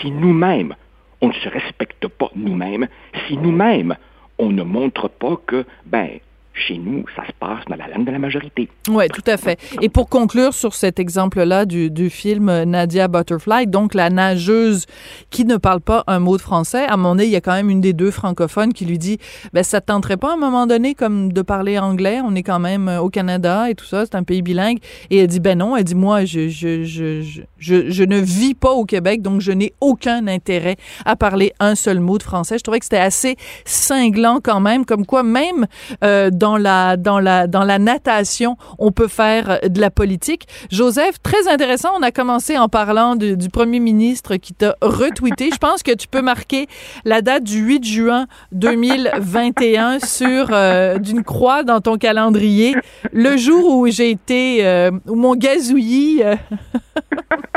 si 0.00 0.10
nous-mêmes, 0.10 0.74
on 1.20 1.28
ne 1.28 1.32
se 1.32 1.48
respecte 1.48 2.06
pas 2.08 2.30
nous-mêmes, 2.34 2.88
si 3.26 3.36
nous-mêmes, 3.36 3.96
on 4.38 4.50
ne 4.50 4.62
montre 4.62 5.08
pas 5.08 5.36
que, 5.46 5.64
ben, 5.86 6.20
chez 6.58 6.78
nous, 6.78 7.04
ça 7.16 7.26
se 7.26 7.32
passe 7.38 7.64
dans 7.68 7.76
la 7.76 7.88
langue 7.88 8.06
de 8.06 8.10
la 8.10 8.18
majorité. 8.18 8.68
Oui, 8.88 9.08
tout 9.08 9.22
à 9.26 9.36
fait. 9.36 9.58
Et 9.80 9.88
pour 9.88 10.08
conclure 10.08 10.54
sur 10.54 10.74
cet 10.74 10.98
exemple-là 10.98 11.64
du, 11.64 11.90
du, 11.90 12.10
film 12.10 12.64
Nadia 12.64 13.08
Butterfly, 13.08 13.66
donc 13.66 13.94
la 13.94 14.10
nageuse 14.10 14.86
qui 15.30 15.44
ne 15.44 15.56
parle 15.56 15.80
pas 15.80 16.04
un 16.06 16.18
mot 16.18 16.36
de 16.36 16.42
français, 16.42 16.84
à 16.86 16.96
mon 16.96 17.18
avis, 17.18 17.28
il 17.28 17.32
y 17.32 17.36
a 17.36 17.40
quand 17.40 17.52
même 17.52 17.70
une 17.70 17.80
des 17.80 17.92
deux 17.92 18.10
francophones 18.10 18.72
qui 18.72 18.86
lui 18.86 18.98
dit, 18.98 19.18
ben 19.52 19.62
ça 19.62 19.80
tenterait 19.80 20.16
pas 20.16 20.30
à 20.30 20.34
un 20.34 20.38
moment 20.38 20.66
donné 20.66 20.94
comme 20.94 21.32
de 21.32 21.42
parler 21.42 21.78
anglais, 21.78 22.20
on 22.24 22.34
est 22.34 22.42
quand 22.42 22.58
même 22.58 22.88
au 22.88 23.10
Canada 23.10 23.70
et 23.70 23.74
tout 23.74 23.84
ça, 23.84 24.04
c'est 24.06 24.14
un 24.14 24.22
pays 24.22 24.42
bilingue. 24.42 24.78
Et 25.10 25.18
elle 25.18 25.26
dit, 25.26 25.40
ben 25.40 25.58
non, 25.58 25.76
elle 25.76 25.84
dit, 25.84 25.94
moi, 25.94 26.24
je, 26.24 26.48
je, 26.48 27.42
je 27.58 28.04
ne 28.04 28.18
vis 28.18 28.54
pas 28.54 28.70
au 28.70 28.84
Québec, 28.84 29.22
donc 29.22 29.40
je 29.40 29.52
n'ai 29.52 29.74
aucun 29.80 30.26
intérêt 30.26 30.76
à 31.04 31.16
parler 31.16 31.52
un 31.60 31.74
seul 31.74 32.00
mot 32.00 32.18
de 32.18 32.22
français. 32.22 32.58
Je 32.58 32.62
trouvais 32.62 32.78
que 32.78 32.84
c'était 32.84 32.98
assez 32.98 33.36
cinglant 33.64 34.40
quand 34.42 34.60
même, 34.60 34.84
comme 34.84 35.06
quoi 35.06 35.22
même 35.22 35.66
euh, 36.04 36.30
dans 36.30 36.56
la, 36.56 36.96
dans 36.96 37.20
la, 37.20 37.46
dans 37.46 37.64
la 37.64 37.78
natation, 37.78 38.56
on 38.78 38.92
peut 38.92 39.08
faire 39.08 39.50
euh, 39.50 39.68
de 39.68 39.80
la 39.80 39.90
politique. 39.90 40.46
Joseph, 40.70 41.20
très 41.22 41.48
intéressant. 41.48 41.90
On 41.98 42.02
a 42.02 42.10
commencé 42.10 42.56
en 42.58 42.68
parlant 42.68 43.16
du 43.16 43.48
premier 43.48 43.80
ministre 43.80 44.36
qui 44.36 44.54
t'a 44.54 44.76
retweeté. 44.80 45.50
Je 45.52 45.58
pense 45.58 45.82
que 45.82 45.92
tu 45.92 46.08
peux 46.08 46.22
marquer 46.22 46.66
la 47.04 47.22
date 47.22 47.44
du 47.44 47.58
8 47.58 47.84
juin 47.84 48.26
2021 48.52 49.98
sur 50.04 50.48
euh, 50.50 50.98
d'une 50.98 51.24
croix 51.24 51.62
dans 51.62 51.80
ton 51.80 51.96
calendrier. 51.96 52.74
Le 53.12 53.36
jour 53.36 53.76
où 53.76 53.86
j'ai 53.88 54.10
été, 54.10 54.66
euh, 54.66 54.90
où 55.06 55.14
mon 55.14 55.34
gazouillis 55.34 56.22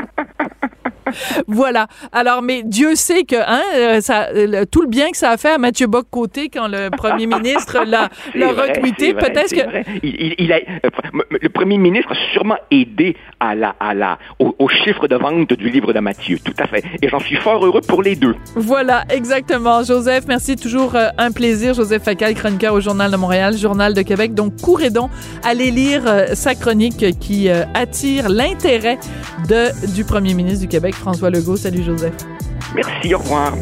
voilà. 1.48 1.88
Alors, 2.12 2.42
mais 2.42 2.64
Dieu 2.64 2.96
sait 2.96 3.24
que 3.24 3.36
hein, 3.36 3.62
euh, 3.76 4.02
ça, 4.02 4.28
tout 4.72 4.82
le 4.82 4.88
bien 4.88 5.12
que 5.12 5.18
ça 5.18 5.32
a 5.32 5.38
fait 5.38 5.52
à 5.52 5.58
Mathieu 5.58 5.88
Bock-Côté 5.88 6.50
quand 6.50 6.68
le 6.68 6.90
premier 6.90 7.28
ministre 7.28 7.84
l'a 7.86 8.10
retweeté, 8.36 9.14
peut-être 9.14 9.54
que... 9.54 9.62
Il, 10.04 10.52
a, 10.52 10.60
le 11.42 11.50
premier 11.50 11.78
ministre 11.78 12.12
a 12.12 12.34
sûrement 12.34 12.58
aidé 12.70 13.16
à 13.40 13.56
la, 13.56 13.76
à 13.80 13.94
la, 13.94 14.20
au, 14.40 14.70
chiffre 14.70 15.08
de 15.08 15.16
vente 15.16 15.54
du 15.54 15.70
livre 15.70 15.94
de 15.94 16.00
Mathieu, 16.00 16.40
tout 16.44 16.54
à 16.60 16.68
fait. 16.68 16.84
Et 17.02 17.10
j'en 17.10 17.20
suis 17.20 17.36
fort 17.36 17.66
heureux 17.66 17.82
pour 17.82 18.02
les 18.02 18.16
deux. 18.16 18.36
Voilà, 18.56 19.04
exactement. 19.10 19.84
Joseph, 19.84 20.26
merci, 20.28 20.56
toujours 20.56 20.96
euh, 20.96 21.10
un 21.18 21.32
plaisir. 21.32 21.74
Joseph 21.74 22.04
Facal, 22.04 22.34
chroniqueur 22.34 22.74
au 22.74 22.82
Journal 22.82 23.12
de 23.12 23.18
Montréal, 23.18 23.58
Journal 23.58 23.94
de 23.94 24.02
Québec. 24.02 24.34
Donc, 24.34 24.54
courez 24.62 24.90
donc, 24.90 25.10
allez 25.44 25.72
lire 25.72 26.04
euh, 26.06 26.28
sa 26.34 26.56
chronique 26.56 27.20
qui 27.20 27.50
attire 27.50 28.30
l'intérêt 28.30 28.98
du 29.96 30.04
premier 30.04 30.34
ministre 30.34 30.62
du 30.62 30.68
Québec, 30.68 30.96
François 31.02 31.30
Legault. 31.30 31.58
Salut 31.58 31.84
Joseph. 31.84 32.14
Merci, 32.76 33.14
au 33.14 33.18
revoir. 33.18 33.54